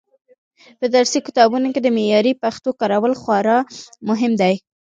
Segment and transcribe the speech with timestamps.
[0.79, 3.57] په درسي کتابونو کې د معیاري پښتو کارول خورا
[4.09, 4.55] مهم دي.